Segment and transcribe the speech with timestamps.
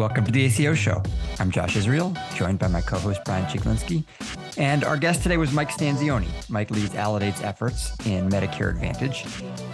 [0.00, 1.02] Welcome to the ACO Show.
[1.38, 4.02] I'm Josh Israel, joined by my co host Brian Chiglinski.
[4.56, 6.26] And our guest today was Mike Stanzione.
[6.48, 9.26] Mike leads Aledade's efforts in Medicare Advantage.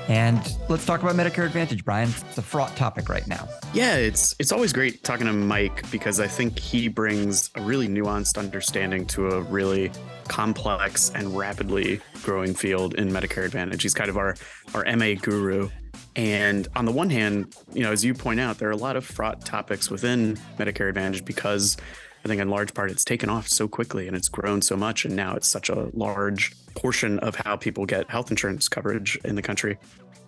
[0.08, 2.08] And let's talk about Medicare Advantage, Brian.
[2.08, 3.48] It's a fraught topic right now.
[3.72, 7.86] Yeah, it's it's always great talking to Mike because I think he brings a really
[7.86, 9.92] nuanced understanding to a really
[10.26, 13.82] complex and rapidly growing field in Medicare Advantage.
[13.82, 14.34] He's kind of our
[14.74, 15.68] our MA guru.
[16.16, 18.96] And on the one hand, you know, as you point out, there are a lot
[18.96, 21.76] of fraught topics within Medicare Advantage because
[22.24, 25.04] I think in large part it's taken off so quickly and it's grown so much.
[25.04, 29.36] And now it's such a large portion of how people get health insurance coverage in
[29.36, 29.78] the country.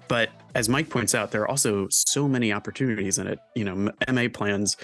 [0.09, 3.38] But as Mike points out, there are also so many opportunities in it.
[3.55, 4.77] You know, MA plans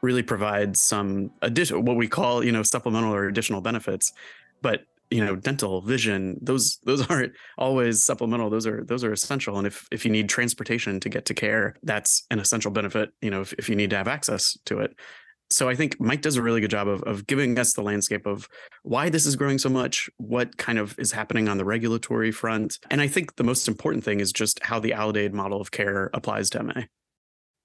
[0.00, 4.12] really provide some additional, what we call, you know, supplemental or additional benefits.
[4.60, 8.50] But you know dental vision those those aren't always supplemental.
[8.50, 9.58] Those are those are essential.
[9.58, 13.30] And if if you need transportation to get to care that's an essential benefit you
[13.30, 14.94] know if, if you need to have access to it.
[15.50, 18.26] So i think mike does a really good job of, of giving us the landscape
[18.26, 18.48] of
[18.82, 22.78] why this is growing so much what kind of is happening on the regulatory front.
[22.90, 26.10] And i think the most important thing is just how the Aledade model of care
[26.14, 26.82] applies to ma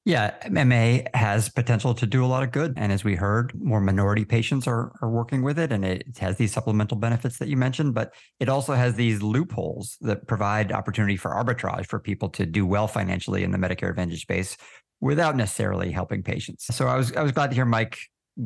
[0.08, 2.74] yeah, MA has potential to do a lot of good.
[2.78, 5.74] And as we heard, more minority patients are, are working with it.
[5.74, 9.98] And it has these supplemental benefits that you mentioned, but it also has these loopholes
[10.00, 14.22] that provide opportunity for arbitrage for people to do well financially in the Medicare Advantage
[14.22, 14.56] space
[15.02, 16.74] without necessarily helping patients.
[16.74, 18.00] So I was I was glad to hear Mike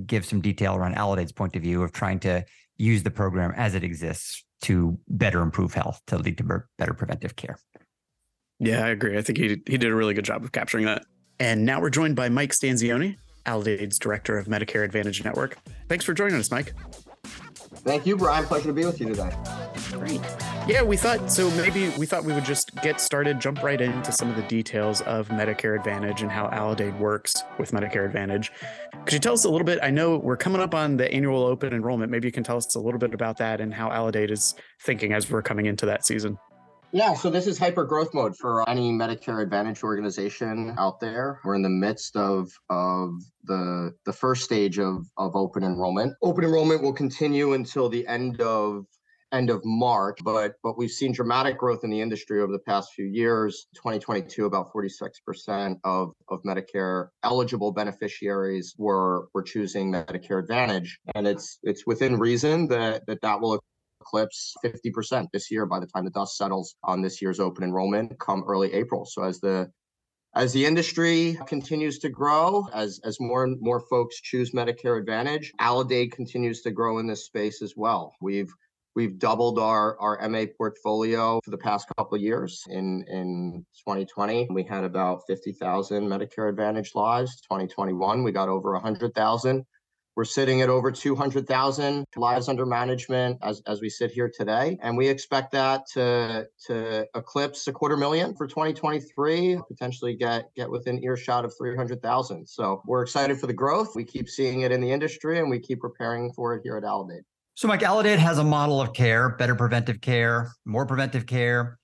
[0.08, 2.44] give some detail around Aledade's point of view of trying to
[2.78, 7.36] use the program as it exists to better improve health, to lead to better preventive
[7.36, 7.60] care.
[8.58, 9.16] Yeah, I agree.
[9.16, 11.04] I think he he did a really good job of capturing that.
[11.42, 15.58] And now we're joined by Mike Stanzione, Aledade's Director of Medicare Advantage Network.
[15.90, 16.76] Thanks for joining us, Mike.
[17.78, 18.46] Thank you, Brian.
[18.46, 19.36] Pleasure to be with you today.
[19.90, 20.22] Great.
[20.68, 21.50] Yeah, we thought so.
[21.58, 25.02] Maybe we thought we would just get started, jump right into some of the details
[25.02, 28.52] of Medicare Advantage and how Aledade works with Medicare Advantage.
[29.06, 29.80] Could you tell us a little bit?
[29.82, 32.12] I know we're coming up on the annual open enrollment.
[32.12, 35.12] Maybe you can tell us a little bit about that and how Aledade is thinking
[35.12, 36.38] as we're coming into that season.
[36.94, 41.40] Yeah, so this is hyper growth mode for any Medicare Advantage organization out there.
[41.46, 43.14] We're in the midst of of
[43.46, 46.16] the the first stage of of open enrollment.
[46.22, 48.86] Open enrollment will continue until the end of
[49.32, 52.92] end of March, but but we've seen dramatic growth in the industry over the past
[52.94, 53.68] few years.
[53.76, 61.58] 2022, about 46% of, of Medicare eligible beneficiaries were were choosing Medicare Advantage, and it's
[61.64, 63.64] it's within reason that that that will
[64.02, 68.20] eclipse 50% this year by the time the dust settles on this year's open enrollment
[68.20, 69.06] come early April.
[69.06, 69.72] So as the
[70.34, 75.52] as the industry continues to grow, as as more and more folks choose Medicare Advantage,
[75.60, 78.16] Aledade continues to grow in this space as well.
[78.22, 78.52] We've
[78.96, 82.64] we've doubled our our MA portfolio for the past couple of years.
[82.70, 87.42] In in 2020, we had about 50,000 Medicare Advantage lives.
[87.42, 89.66] 2021, we got over 100,000.
[90.16, 94.78] We're sitting at over 200,000 lives under management as, as we sit here today.
[94.82, 100.70] And we expect that to, to eclipse a quarter million for 2023, potentially get, get
[100.70, 102.48] within earshot of 300,000.
[102.48, 103.96] So we're excited for the growth.
[103.96, 106.84] We keep seeing it in the industry and we keep preparing for it here at
[106.84, 107.22] Aledade.
[107.56, 111.78] So, Mike, Aledade has a model of care, better preventive care, more preventive care.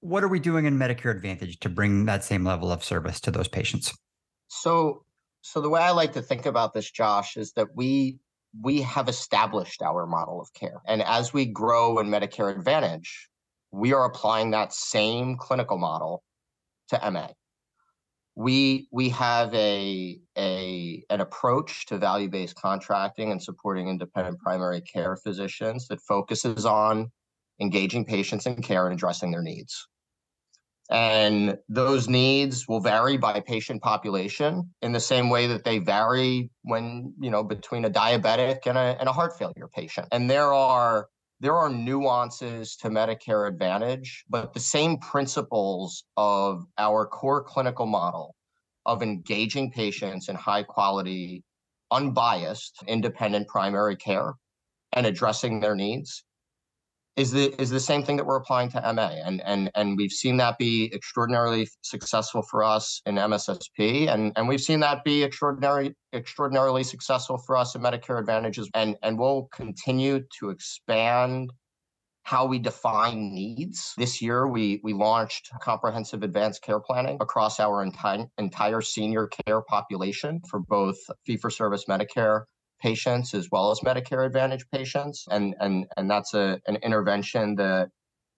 [0.00, 3.30] What are we doing in Medicare Advantage to bring that same level of service to
[3.30, 3.92] those patients?
[4.48, 5.04] So,
[5.42, 8.18] so the way I like to think about this, Josh, is that we
[8.60, 10.82] we have established our model of care.
[10.86, 13.28] And as we grow in Medicare Advantage,
[13.70, 16.22] we are applying that same clinical model
[16.90, 17.28] to MA.
[18.34, 25.16] We we have a a an approach to value-based contracting and supporting independent primary care
[25.16, 27.10] physicians that focuses on
[27.60, 29.88] engaging patients in care and addressing their needs.
[30.92, 36.50] And those needs will vary by patient population in the same way that they vary
[36.64, 40.08] when, you know, between a diabetic and a, and a heart failure patient.
[40.12, 41.08] And there are
[41.40, 48.36] there are nuances to Medicare Advantage, but the same principles of our core clinical model
[48.84, 51.42] of engaging patients in high quality,
[51.90, 54.34] unbiased, independent primary care
[54.92, 56.22] and addressing their needs
[57.16, 60.12] is the is the same thing that we're applying to MA, and and and we've
[60.12, 65.22] seen that be extraordinarily successful for us in MSSP, and and we've seen that be
[65.22, 71.52] extraordinary extraordinarily successful for us in Medicare Advantages, and and we'll continue to expand
[72.24, 73.92] how we define needs.
[73.98, 79.60] This year, we we launched comprehensive advanced care planning across our entire entire senior care
[79.60, 82.44] population for both fee for service Medicare
[82.82, 85.26] patients as well as Medicare Advantage patients.
[85.30, 87.88] And, and, and that's a, an intervention that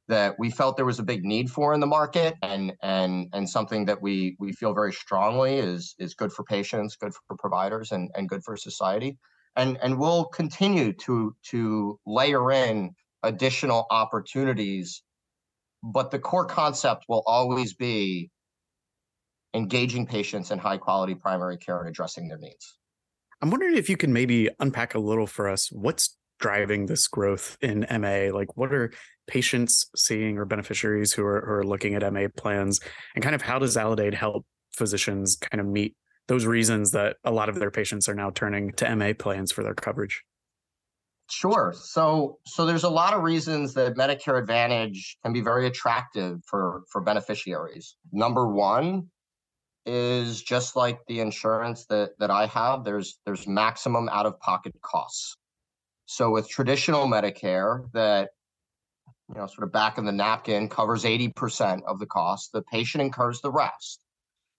[0.09, 2.35] that we felt there was a big need for in the market.
[2.43, 6.97] And and and something that we we feel very strongly is is good for patients
[6.97, 9.17] good for providers and and good for society.
[9.57, 12.91] And and we'll continue to to layer in
[13.23, 15.03] additional opportunities
[15.83, 18.31] but the core concept will always be
[19.55, 22.79] engaging patients in high quality primary care and addressing their needs
[23.45, 27.57] i'm wondering if you can maybe unpack a little for us what's driving this growth
[27.61, 28.37] in MA?
[28.37, 28.93] Like, what are
[29.27, 32.81] patients seeing or beneficiaries who are, who are looking at MA plans?
[33.15, 35.97] And kind of how does Aledade help physicians kind of meet
[36.27, 39.63] those reasons that a lot of their patients are now turning to MA plans for
[39.63, 40.23] their coverage?
[41.31, 41.73] Sure.
[41.75, 46.83] So so there's a lot of reasons that Medicare Advantage can be very attractive for
[46.91, 47.97] for beneficiaries.
[48.13, 49.09] Number 1
[49.87, 54.75] is just like the insurance that that I have there's there's maximum out of pocket
[54.81, 55.37] costs.
[56.07, 58.31] So with traditional Medicare, that
[59.29, 63.03] you know, sort of back in the napkin covers 80% of the cost, the patient
[63.03, 64.01] incurs the rest.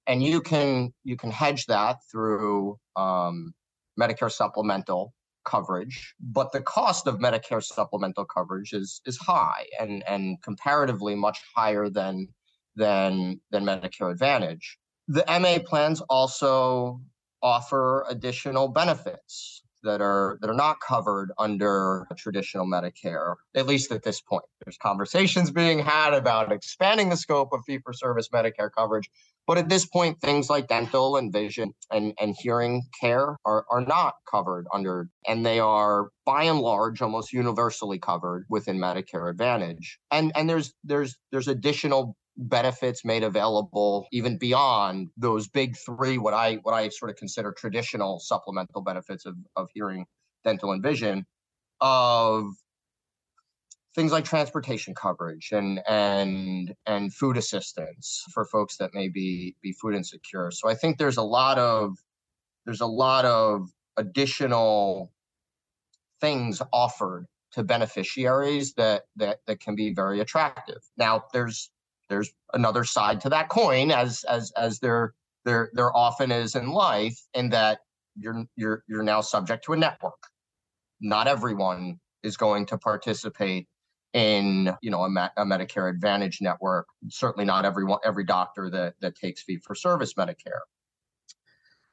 [0.07, 3.53] And you can you can hedge that through um,
[3.99, 5.13] Medicare supplemental
[5.45, 11.39] coverage, but the cost of Medicare supplemental coverage is is high and and comparatively much
[11.55, 12.27] higher than
[12.75, 14.77] than than Medicare Advantage.
[15.07, 16.99] The MA plans also
[17.43, 24.03] offer additional benefits that are that are not covered under traditional Medicare, at least at
[24.03, 24.43] this point.
[24.65, 29.09] There's conversations being had about expanding the scope of fee-for-service Medicare coverage,
[29.47, 33.81] but at this point, things like dental and vision and, and hearing care are, are
[33.81, 39.99] not covered under, and they are by and large almost universally covered within Medicare Advantage.
[40.11, 46.33] And and there's there's there's additional benefits made available even beyond those big three what
[46.33, 50.05] i what i sort of consider traditional supplemental benefits of, of hearing
[50.43, 51.25] dental and vision
[51.79, 52.45] of
[53.95, 59.71] things like transportation coverage and and and food assistance for folks that may be be
[59.81, 60.51] food insecure.
[60.51, 61.97] So i think there's a lot of
[62.65, 65.11] there's a lot of additional
[66.19, 70.81] things offered to beneficiaries that that that can be very attractive.
[70.97, 71.71] Now there's
[72.09, 75.13] there's another side to that coin as as as there
[75.43, 77.79] there there often is in life in that
[78.17, 80.27] you're you're you're now subject to a network.
[81.01, 83.67] Not everyone is going to participate
[84.13, 86.87] in you know a, a medicare advantage network.
[87.09, 90.61] Certainly not everyone every doctor that that takes fee for service medicare.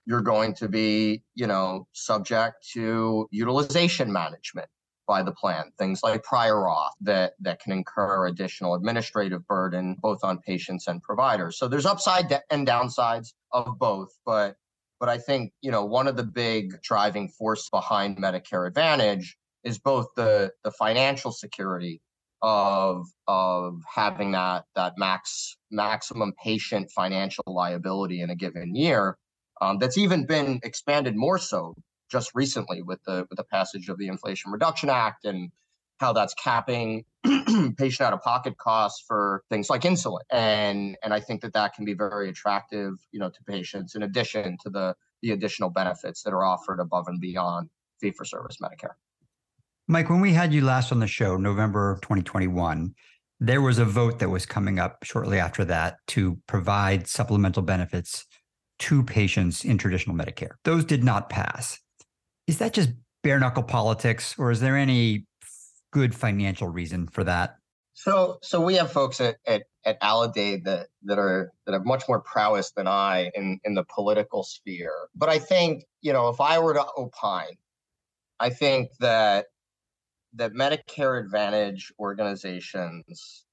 [0.06, 4.68] You're going to be you know subject to utilization management
[5.06, 10.20] by the plan, things like prior auth that, that can incur additional administrative burden both
[10.22, 11.58] on patients and providers.
[11.58, 14.56] So there's upside and downsides of both, but
[15.00, 19.78] but I think you know one of the big driving force behind Medicare Advantage is
[19.78, 22.00] both the the financial security
[22.40, 29.16] of of having that that max maximum patient financial liability in a given year
[29.60, 31.74] um, that's even been expanded more so
[32.12, 35.50] just recently with the with the passage of the Inflation Reduction Act and
[35.98, 37.04] how that's capping
[37.78, 41.74] patient out of pocket costs for things like insulin and and I think that that
[41.74, 46.22] can be very attractive you know to patients in addition to the the additional benefits
[46.22, 47.70] that are offered above and beyond
[48.00, 48.94] fee for service Medicare.
[49.88, 52.94] Mike, when we had you last on the show, November 2021,
[53.40, 58.26] there was a vote that was coming up shortly after that to provide supplemental benefits
[58.80, 60.52] to patients in traditional Medicare.
[60.64, 61.78] Those did not pass.
[62.46, 62.90] Is that just
[63.22, 65.26] bare knuckle politics, or is there any
[65.92, 67.56] good financial reason for that?
[67.94, 72.04] So, so we have folks at at, at Aledade that that are that have much
[72.08, 75.08] more prowess than I in in the political sphere.
[75.14, 77.56] But I think you know, if I were to opine,
[78.40, 79.46] I think that
[80.34, 83.44] that Medicare Advantage organizations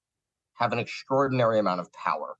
[0.55, 2.37] have an extraordinary amount of power,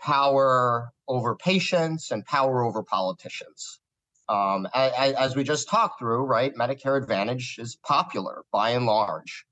[0.00, 3.80] power over patients and power over politicians.
[4.28, 6.54] Um, as, we just talked through, right?
[6.54, 9.44] Medicare Advantage is popular by and large,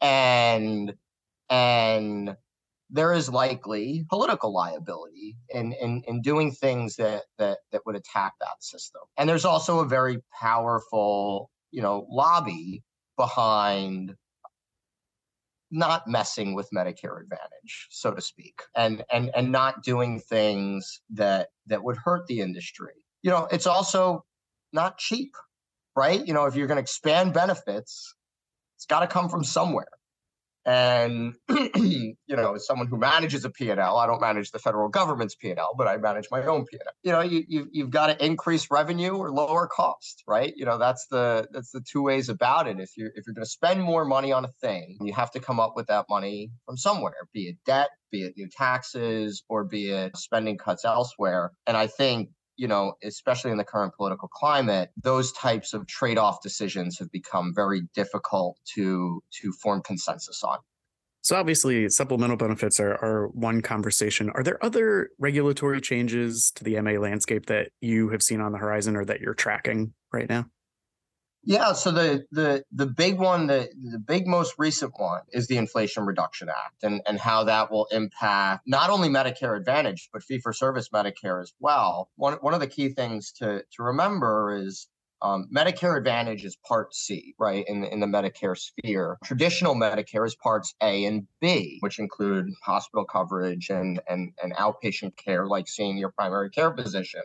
[0.00, 0.94] and
[1.50, 2.36] and
[2.90, 8.34] there is likely political liability in, in in doing things that that that would attack
[8.40, 9.02] that system.
[9.16, 12.82] And there's also a very powerful, you know, lobby
[13.16, 14.14] behind
[15.72, 21.48] not messing with Medicare Advantage, so to speak, and and and not doing things that
[21.66, 24.24] that would hurt the industry you know, it's also
[24.72, 25.34] not cheap,
[25.96, 26.24] right?
[26.26, 28.14] You know, if you're going to expand benefits,
[28.76, 29.86] it's got to come from somewhere.
[30.64, 35.34] And you know, as someone who manages a P&L, I don't manage the federal government's
[35.34, 36.92] P&L, but I manage my own P&L.
[37.02, 40.52] You know, you, you you've got to increase revenue or lower cost, right?
[40.56, 42.78] You know, that's the that's the two ways about it.
[42.78, 45.40] If you're if you're going to spend more money on a thing, you have to
[45.40, 49.64] come up with that money from somewhere, be it debt, be it new taxes, or
[49.64, 51.50] be it spending cuts elsewhere.
[51.66, 56.42] And I think you know, especially in the current political climate, those types of trade-off
[56.42, 60.58] decisions have become very difficult to to form consensus on.
[61.22, 64.30] So obviously, supplemental benefits are, are one conversation.
[64.30, 68.58] Are there other regulatory changes to the MA landscape that you have seen on the
[68.58, 70.46] horizon or that you're tracking right now?
[71.44, 75.56] Yeah, so the the the big one, the the big most recent one is the
[75.56, 80.38] Inflation Reduction Act and and how that will impact not only Medicare Advantage but fee
[80.38, 82.10] for service Medicare as well.
[82.16, 84.86] One one of the key things to to remember is
[85.22, 89.18] um, Medicare Advantage is Part C, right, in, in the Medicare sphere.
[89.24, 95.16] Traditional Medicare is Parts A and B, which include hospital coverage and, and, and outpatient
[95.16, 97.22] care, like seeing your primary care physician.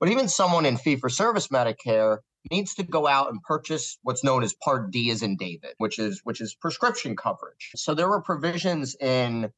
[0.00, 2.18] But even someone in fee for service Medicare
[2.50, 5.98] needs to go out and purchase what's known as Part D as in David, which
[5.98, 7.70] is which is prescription coverage.
[7.76, 9.50] So there were provisions in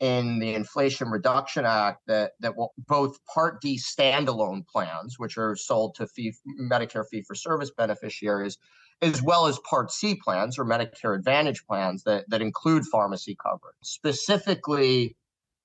[0.00, 5.54] in the Inflation Reduction Act that that will both Part D standalone plans, which are
[5.56, 8.58] sold to fee, Medicare fee for service beneficiaries,
[9.00, 13.76] as well as Part C plans or Medicare Advantage plans that that include pharmacy coverage,
[13.82, 15.16] specifically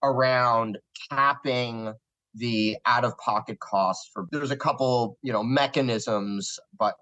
[0.04, 0.78] around
[1.10, 1.94] capping
[2.38, 6.96] the out of pocket costs for there's a couple you know mechanisms but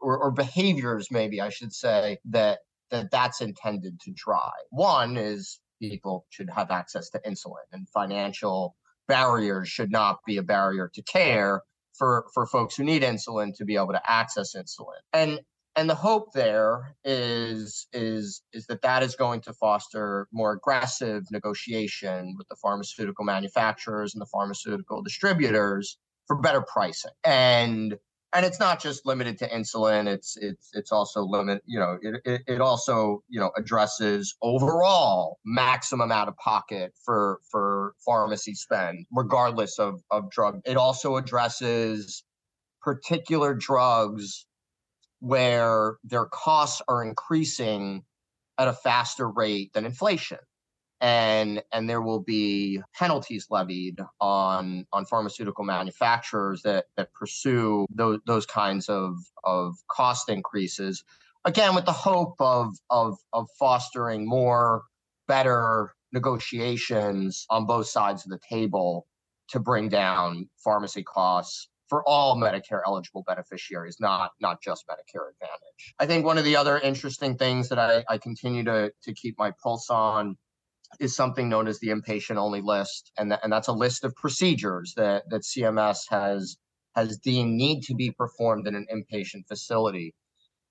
[0.00, 2.60] or, or behaviors maybe i should say that
[2.90, 4.66] that that's intended to drive.
[4.70, 8.76] One is people should have access to insulin and financial
[9.08, 11.62] barriers should not be a barrier to care
[11.94, 15.00] for for folks who need insulin to be able to access insulin.
[15.12, 15.40] And
[15.76, 21.24] and the hope there is is is that that is going to foster more aggressive
[21.30, 27.12] negotiation with the pharmaceutical manufacturers and the pharmaceutical distributors for better pricing.
[27.24, 27.96] And
[28.32, 32.20] and it's not just limited to insulin it's it's it's also limit you know it,
[32.24, 39.06] it, it also you know addresses overall maximum out of pocket for for pharmacy spend
[39.12, 40.60] regardless of of drug.
[40.64, 42.24] It also addresses
[42.82, 44.46] particular drugs
[45.20, 48.04] where their costs are increasing
[48.58, 50.38] at a faster rate than inflation.
[51.02, 58.18] And and there will be penalties levied on on pharmaceutical manufacturers that that pursue those
[58.26, 61.02] those kinds of of cost increases
[61.46, 64.82] again with the hope of of of fostering more
[65.26, 69.06] better negotiations on both sides of the table
[69.48, 75.94] to bring down pharmacy costs for all Medicare eligible beneficiaries, not not just Medicare Advantage.
[75.98, 79.36] I think one of the other interesting things that I, I continue to, to keep
[79.38, 80.38] my pulse on
[81.00, 83.12] is something known as the inpatient only list.
[83.18, 86.56] And, th- and that's a list of procedures that, that CMS has
[86.96, 90.14] has deemed need to be performed in an inpatient facility.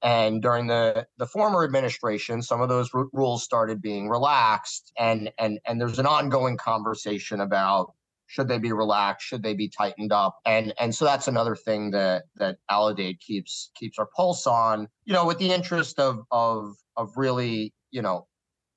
[0.02, 5.32] And during the, the former administration, some of those r- rules started being relaxed, and
[5.38, 7.94] and and there's an ongoing conversation about
[8.30, 9.28] should they be relaxed?
[9.28, 10.38] Should they be tightened up?
[10.46, 14.88] And and so that's another thing that that Aledade keeps keeps our pulse on.
[15.06, 18.28] You know, with the interest of of of really you know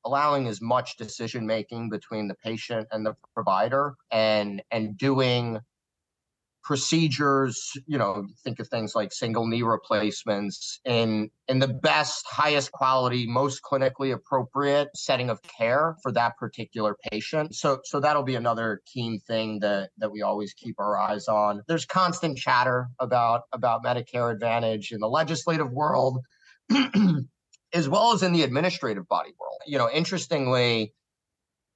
[0.06, 5.60] allowing as much decision making between the patient and the provider and and doing
[6.62, 12.70] procedures you know think of things like single knee replacements in in the best highest
[12.70, 17.54] quality most clinically appropriate setting of care for that particular patient.
[17.54, 21.62] So so that'll be another keen thing that that we always keep our eyes on.
[21.66, 26.20] There's constant chatter about about medicare advantage in the legislative world
[27.74, 29.60] as well as in the administrative body world.
[29.66, 30.94] You know interestingly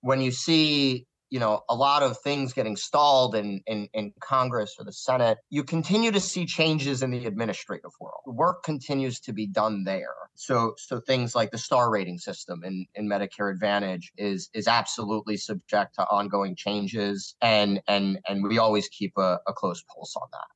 [0.00, 4.76] when you see you know a lot of things getting stalled in, in in congress
[4.78, 8.23] or the senate you continue to see changes in the administrative world.
[8.26, 10.14] Work continues to be done there.
[10.35, 15.37] So so things like the star rating system in in medicare advantage is is absolutely
[15.37, 20.28] subject to ongoing changes and and and we always keep a, a close pulse on
[20.33, 20.49] that.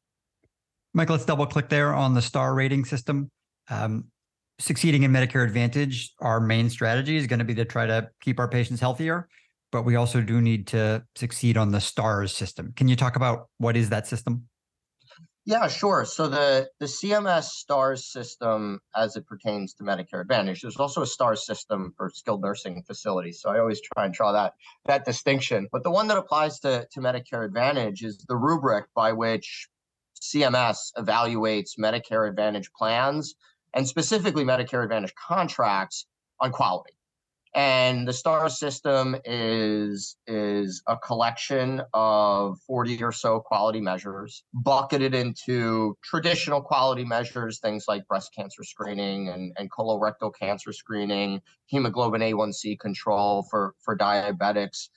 [0.94, 3.30] Mike let's double click there on the star rating system.
[3.68, 4.06] Um,
[4.58, 8.38] succeeding in medicare advantage our main strategy is going to be to try to keep
[8.38, 9.26] our patients healthier
[9.72, 12.72] but we also do need to succeed on the stars system.
[12.76, 14.48] Can you talk about what is that system?
[15.46, 16.04] Yeah, sure.
[16.04, 21.06] So the the CMS STARS system, as it pertains to Medicare Advantage, there's also a
[21.06, 23.40] STARS system for skilled nursing facilities.
[23.40, 24.52] So I always try and draw that
[24.84, 25.66] that distinction.
[25.72, 29.68] But the one that applies to to Medicare Advantage is the rubric by which
[30.20, 33.34] CMS evaluates Medicare Advantage plans
[33.72, 36.06] and specifically Medicare Advantage contracts
[36.38, 36.92] on quality.
[37.52, 45.16] And the STAR system is, is a collection of 40 or so quality measures, bucketed
[45.16, 52.20] into traditional quality measures, things like breast cancer screening and, and colorectal cancer screening, hemoglobin
[52.20, 54.88] A1C control for, for diabetics,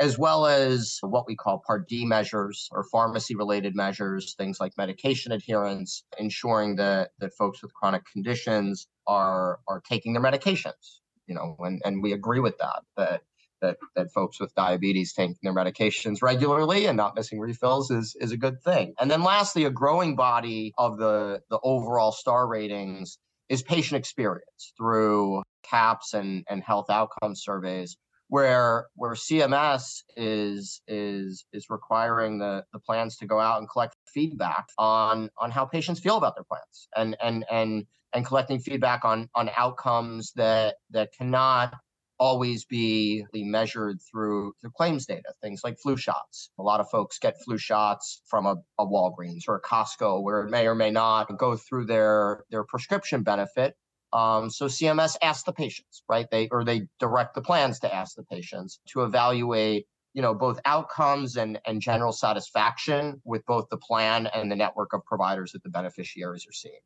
[0.00, 4.76] as well as what we call Part D measures or pharmacy related measures, things like
[4.76, 10.99] medication adherence, ensuring that, that folks with chronic conditions are, are taking their medications
[11.30, 13.22] you know, and, and we agree with that, that
[13.62, 18.32] that that folks with diabetes taking their medications regularly and not missing refills is is
[18.32, 18.94] a good thing.
[18.98, 23.18] And then lastly, a growing body of the the overall star ratings
[23.48, 27.96] is patient experience through CAHPS and and health outcome surveys
[28.28, 33.94] where where CMS is is is requiring the the plans to go out and collect
[34.12, 39.04] feedback on on how patients feel about their plans and and and and collecting feedback
[39.04, 41.74] on on outcomes that that cannot
[42.20, 45.32] always be measured through the claims data.
[45.42, 46.50] Things like flu shots.
[46.58, 50.42] A lot of folks get flu shots from a, a walgreens or a costco where
[50.42, 53.74] it may or may not go through their their prescription benefit.
[54.12, 56.26] Um, so cms asks the patients right?
[56.30, 60.60] They or they direct the plans to ask the patients to evaluate you know both
[60.64, 65.62] outcomes and and general satisfaction with both the plan and the network of providers that
[65.62, 66.80] the beneficiaries are seeing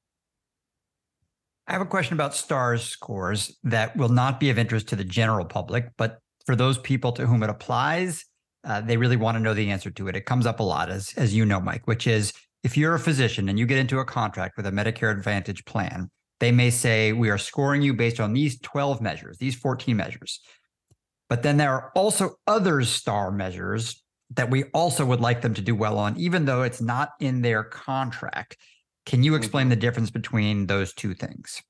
[1.66, 5.04] I have a question about STARS scores that will not be of interest to the
[5.04, 8.24] general public, but for those people to whom it applies,
[8.64, 10.16] uh, they really want to know the answer to it.
[10.16, 12.98] It comes up a lot, as as you know, Mike, which is if you're a
[12.98, 17.12] physician and you get into a contract with a Medicare Advantage plan, they may say
[17.12, 20.40] we are scoring you based on these 12 measures, these 14 measures.
[21.28, 25.60] But then there are also other star measures that we also would like them to
[25.60, 28.56] do well on, even though it's not in their contract.
[29.06, 29.70] Can you explain mm-hmm.
[29.70, 31.62] the difference between those two things?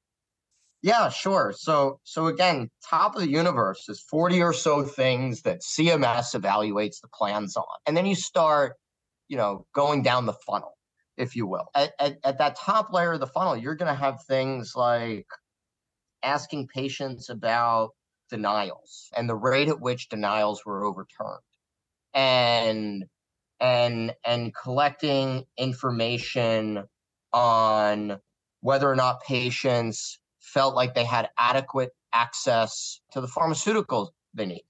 [0.83, 1.55] Yeah, sure.
[1.57, 7.01] So so again, top of the universe is 40 or so things that CMS evaluates
[7.01, 7.65] the plans on.
[7.87, 8.75] And then you start,
[9.29, 10.77] you know, going down the funnel,
[11.17, 11.69] if you will.
[11.75, 15.27] At, at, at that top layer of the funnel, you're going to have things like
[16.23, 17.93] asking patients about
[18.29, 21.41] denials and the rate at which denials were overturned.
[22.13, 23.07] And
[23.59, 26.85] and and collecting information
[27.35, 28.19] on
[28.61, 34.65] whether or not patients felt like they had adequate access to the pharmaceuticals they need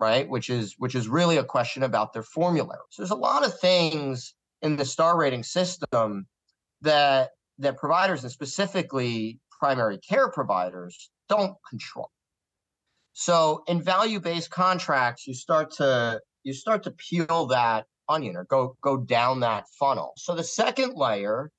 [0.00, 0.28] right?
[0.28, 3.58] Which is which is really a question about their formulary so there's a lot of
[3.58, 6.26] things in the star rating system
[6.82, 12.10] that that providers and specifically primary care providers don't control.
[13.12, 18.76] So in value-based contracts you start to you start to peel that onion or go
[18.80, 20.12] go down that funnel.
[20.16, 21.50] So the second layer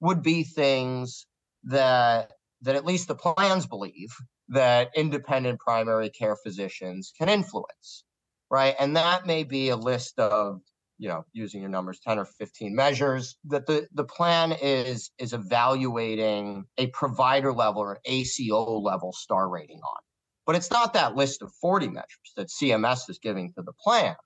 [0.00, 1.26] would be things
[1.64, 2.32] that
[2.62, 4.14] that at least the plans believe
[4.48, 8.04] that independent primary care physicians can influence
[8.50, 8.74] right?
[8.78, 10.60] And that may be a list of
[10.98, 15.32] you know using your numbers 10 or 15 measures that the the plan is is
[15.32, 20.02] evaluating a provider level or aco level star rating on.
[20.46, 24.16] But it's not that list of 40 measures that cms is giving to the plans.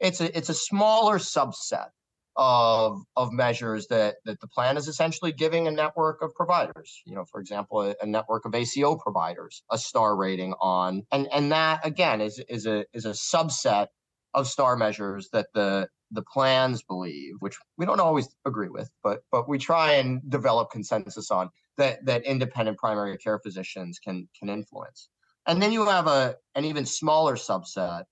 [0.00, 1.88] It's a it's a smaller subset
[2.36, 7.02] of of measures that that the plan is essentially giving a network of providers.
[7.04, 11.28] You know for example a, a, network of ACO providers a star rating on and
[11.32, 13.88] and that again is is a is a subset
[14.34, 19.20] of star measures that the the plans believe which we don't always agree with but
[19.32, 24.48] but we try and develop consensus on that that independent primary care physicians can can
[24.48, 25.08] influence.
[25.46, 28.04] And then you have a an even smaller subset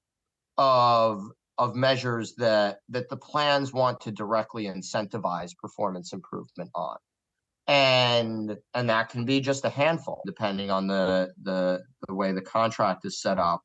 [0.59, 1.23] of
[1.59, 6.97] of measures that that the plans want to directly incentivize performance improvement on.
[7.67, 12.41] And and that can be just a handful depending on the the the way the
[12.41, 13.63] contract is set up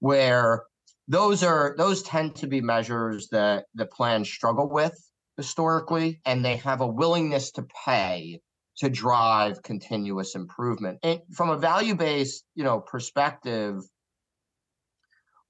[0.00, 0.64] where
[1.08, 4.96] those are those tend to be measures that the plans struggle with
[5.36, 8.40] historically and they have a willingness to pay
[8.76, 10.98] to drive continuous improvement.
[11.02, 13.82] And from a value based you know perspective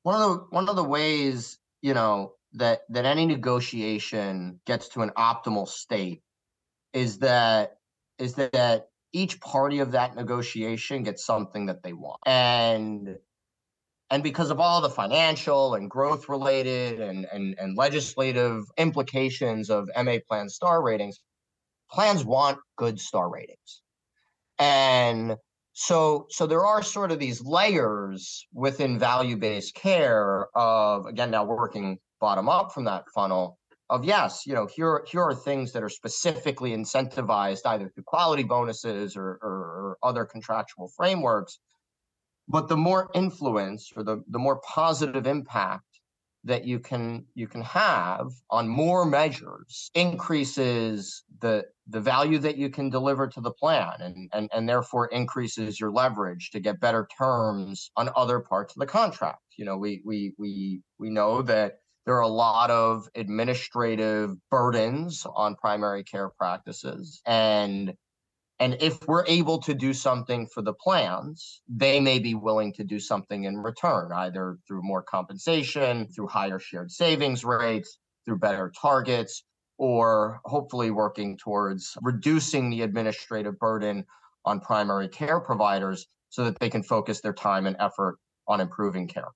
[0.03, 5.03] one of the one of the ways you know that that any negotiation gets to
[5.03, 6.23] an optimal state
[6.95, 7.77] is that
[8.19, 13.19] is that each party of that negotiation gets something that they want and
[14.11, 19.89] and because of all the financial and growth related and, and, and legislative implications of
[20.03, 21.21] MA plan star ratings,
[21.91, 23.83] plans want good star ratings.
[24.59, 25.37] And
[25.75, 31.99] so so there are sort of these layers within value-based care of again now working
[32.21, 33.59] bottom up from that funnel
[33.91, 38.45] of yes you know here here are things that are specifically incentivized either through quality
[38.45, 41.59] bonuses or, or, or other contractual frameworks.
[42.47, 45.94] But the more influence or the, the more positive impact
[46.45, 52.71] that you can you can have on more measures increases the the value that you
[52.71, 57.09] can deliver to the plan and, and and therefore increases your leverage to get better
[57.19, 59.41] terms on other parts of the contract.
[59.57, 65.27] You know we we we we know that there are a lot of administrative burdens
[65.35, 67.95] on primary care practices and
[68.61, 72.85] and if we're able to do something for the plans, they may be willing to
[72.85, 78.73] do something in return, either through more compensation, through higher shared savings rates, through better
[78.81, 79.43] targets,
[79.77, 84.05] or hopefully working towards reducing the administrative burden
[84.45, 89.09] on primary care providers so that they can focus their time and effort on improving
[89.09, 89.29] care.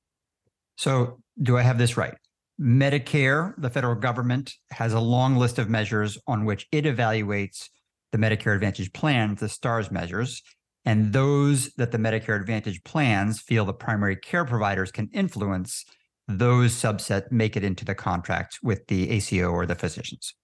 [0.76, 2.14] So, do I have this right?
[2.60, 7.68] Medicare, the federal government, has a long list of measures on which it evaluates
[8.12, 10.42] the Medicare Advantage plan, the STARS measures,
[10.84, 15.84] and those that the Medicare Advantage plans feel the primary care providers can influence,
[16.26, 20.34] those subset make it into the contract with the ACO or the physicians.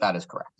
[0.00, 0.50] That is correct.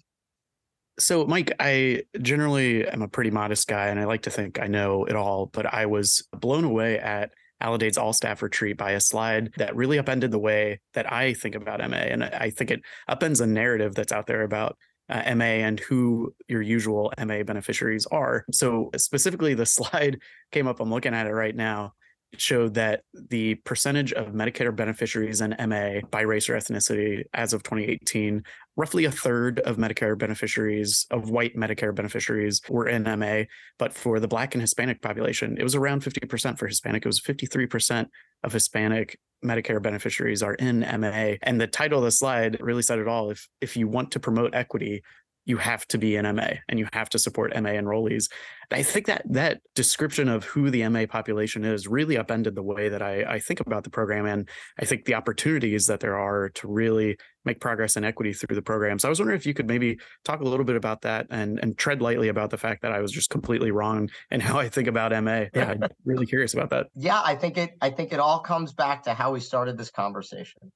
[0.98, 4.66] So, Mike, I generally am a pretty modest guy and I like to think I
[4.66, 7.30] know it all, but I was blown away at
[7.62, 11.54] Aledade's all staff retreat by a slide that really upended the way that I think
[11.54, 11.96] about MA.
[11.96, 14.76] And I think it upends a narrative that's out there about
[15.10, 18.44] uh, MA and who your usual MA beneficiaries are.
[18.52, 20.20] So, specifically, the slide
[20.52, 21.94] came up, I'm looking at it right now,
[22.36, 27.62] showed that the percentage of Medicare beneficiaries in MA by race or ethnicity as of
[27.62, 28.42] 2018,
[28.76, 33.42] roughly a third of Medicare beneficiaries, of white Medicare beneficiaries, were in MA.
[33.78, 37.04] But for the Black and Hispanic population, it was around 50% for Hispanic.
[37.04, 38.06] It was 53%
[38.44, 41.34] of Hispanic Medicare beneficiaries are in MA.
[41.42, 43.30] And the title of the slide really said it all.
[43.30, 45.02] If if you want to promote equity,
[45.50, 48.30] you have to be an MA and you have to support MA enrollees.
[48.70, 52.88] I think that that description of who the MA population is really upended the way
[52.88, 54.26] that I, I think about the program.
[54.26, 58.54] And I think the opportunities that there are to really make progress and equity through
[58.54, 59.00] the program.
[59.00, 61.58] So I was wondering if you could maybe talk a little bit about that and,
[61.60, 64.68] and tread lightly about the fact that I was just completely wrong and how I
[64.68, 65.46] think about MA.
[65.52, 66.86] Yeah, I'm really curious about that.
[66.94, 69.90] Yeah, I think it I think it all comes back to how we started this
[69.90, 70.70] conversation.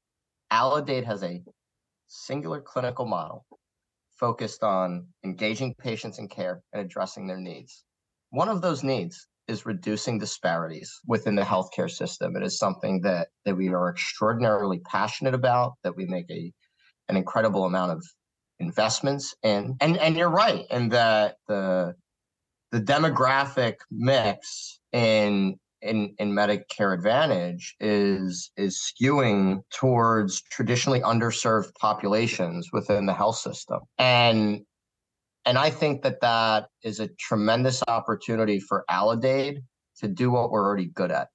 [0.53, 1.43] Aledade has a
[2.09, 3.45] singular clinical model
[4.25, 7.85] focused on engaging patients in care and addressing their needs.
[8.31, 12.35] One of those needs is reducing disparities within the healthcare system.
[12.35, 16.51] It is something that that we are extraordinarily passionate about, that we make a
[17.11, 18.03] an incredible amount of
[18.61, 19.77] investments in.
[19.83, 21.95] And and you're right in that the
[22.73, 32.71] the demographic mix in in, in Medicare Advantage is is skewing towards traditionally underserved populations
[32.73, 34.63] within the health system, and
[35.45, 39.59] and I think that that is a tremendous opportunity for Aledade
[39.99, 41.29] to do what we're already good at,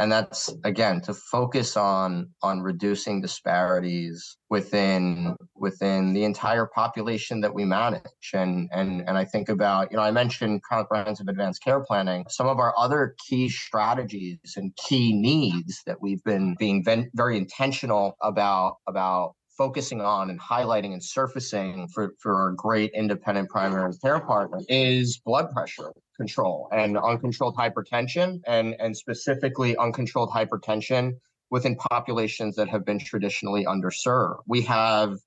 [0.00, 7.54] and that's again to focus on on reducing disparities within within the entire population that
[7.54, 8.00] we manage.
[8.32, 12.24] And and and i think about you know i mentioned comprehensive advanced care planning.
[12.28, 16.82] Some of our other key strategies and key needs that we've been being
[17.14, 23.46] very intentional about about focusing on and highlighting and surfacing for, for our great independent
[23.50, 31.12] primary care partner is blood pressure control and uncontrolled hypertension and, and specifically uncontrolled hypertension
[31.50, 34.38] within populations that have been traditionally underserved.
[34.46, 35.18] We have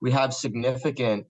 [0.00, 1.26] we have significant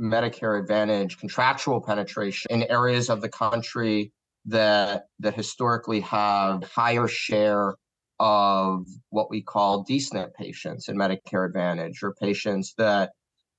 [0.00, 4.12] Medicare Advantage contractual penetration in areas of the country
[4.46, 7.74] that that historically have higher share
[8.22, 13.10] of what we call DSNP patients in Medicare Advantage or patients that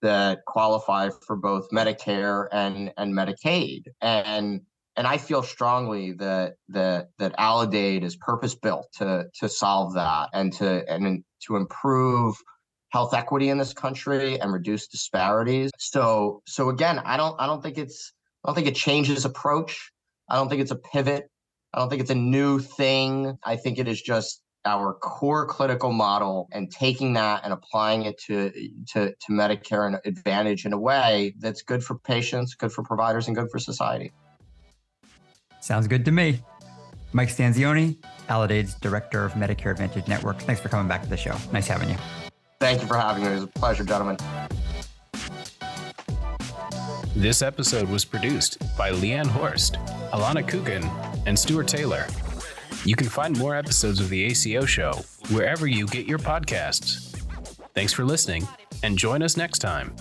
[0.01, 3.83] that qualify for both Medicare and and Medicaid.
[3.99, 4.61] And
[4.95, 10.29] and I feel strongly that that that Aledade is purpose built to to solve that
[10.33, 12.37] and to and to improve
[12.93, 15.71] health equity in this country and reduce disparities.
[15.77, 18.13] So so again, I don't I don't think it's
[18.45, 19.91] I don't think it changes approach.
[20.29, 21.25] I don't think it's a pivot.
[21.73, 23.37] I don't think it's a new thing.
[23.43, 28.17] I think it is just our core clinical model and taking that and applying it
[28.17, 28.49] to,
[28.87, 33.27] to, to Medicare and Advantage in a way that's good for patients, good for providers,
[33.27, 34.11] and good for society.
[35.59, 36.39] Sounds good to me.
[37.11, 37.97] Mike Stanzione,
[38.29, 40.39] Aledade's Director of Medicare Advantage Network.
[40.41, 41.35] Thanks for coming back to the show.
[41.51, 41.97] Nice having you.
[42.59, 43.29] Thank you for having me.
[43.29, 44.17] It was a pleasure, gentlemen.
[47.15, 49.75] This episode was produced by Leanne Horst,
[50.11, 50.83] Alana Kugan,
[51.27, 52.07] and Stuart Taylor.
[52.85, 54.93] You can find more episodes of The ACO Show
[55.29, 57.15] wherever you get your podcasts.
[57.73, 58.45] Thanks for listening,
[58.83, 59.95] and join us next time.